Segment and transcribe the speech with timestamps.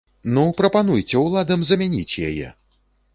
[0.35, 2.47] Ну, прапануйце ўладам замяніць яе!